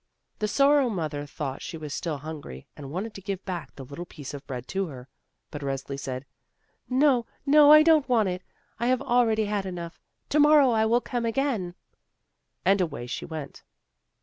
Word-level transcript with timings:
The 0.39 0.47
Sorrow 0.47 0.89
mother 0.89 1.27
thought 1.27 1.61
she 1.61 1.77
was 1.77 1.93
still 1.93 2.17
hungry, 2.17 2.65
and 2.75 2.89
wanted 2.89 3.13
to 3.13 3.21
give 3.21 3.45
back 3.45 3.75
the 3.75 3.85
little 3.85 4.07
piece 4.07 4.33
of 4.33 4.43
bread 4.47 4.67
to 4.69 4.87
her. 4.87 5.07
But 5.51 5.61
Resli 5.61 5.99
said: 5.99 6.25
"No, 6.89 7.27
no, 7.45 7.71
I 7.71 7.83
don't 7.83 8.09
want 8.09 8.27
it. 8.27 8.41
I 8.79 8.87
have 8.87 9.03
already 9.03 9.45
had 9.45 9.67
enough; 9.67 10.01
to 10.29 10.39
morrow 10.39 10.71
I 10.71 10.87
will 10.87 11.01
come 11.01 11.23
again!" 11.23 11.75
And 12.65 12.81
away 12.81 13.05
she 13.05 13.25
went. 13.25 13.61